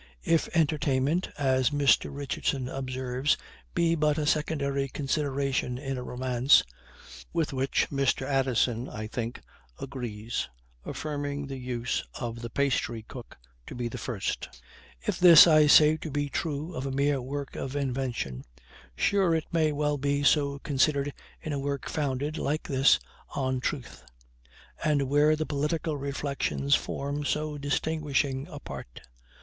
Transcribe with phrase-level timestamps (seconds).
[0.23, 2.09] If entertainment, as Mr.
[2.11, 3.37] Richardson observes,
[3.75, 6.63] be but a secondary consideration in a romance;
[7.33, 8.23] with which Mr.
[8.25, 9.41] Addison, I think,
[9.79, 10.49] agrees,
[10.83, 13.37] affirming the use of the pastry cook
[13.67, 14.49] to be the first;
[15.05, 18.43] if this, I say, be true of a mere work of invention,
[18.95, 21.13] sure it may well be so considered
[21.43, 22.97] in a work founded, like this,
[23.35, 24.03] on truth;
[24.83, 29.01] and where the political reflections form so distinguishing a part.